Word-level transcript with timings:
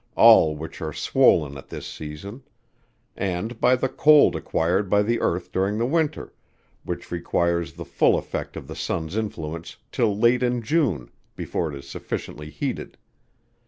all 0.15 0.55
which 0.57 0.81
are 0.81 0.91
swoln 0.91 1.57
at 1.59 1.69
this 1.69 1.85
season; 1.85 2.41
and 3.15 3.59
by 3.61 3.75
the 3.75 3.87
cold 3.87 4.35
acquired 4.35 4.89
by 4.89 5.03
the 5.03 5.19
earth 5.19 5.51
during 5.51 5.77
the 5.77 5.85
winter, 5.85 6.33
which 6.83 7.11
requires 7.11 7.73
the 7.73 7.85
full 7.85 8.17
effect 8.17 8.57
of 8.57 8.65
the 8.65 8.75
sun's 8.75 9.15
influence, 9.15 9.77
till 9.91 10.17
late 10.17 10.41
in 10.41 10.63
June, 10.63 11.11
before 11.35 11.71
it 11.71 11.77
is 11.77 11.87
sufficiently 11.87 12.49
heated. 12.49 12.97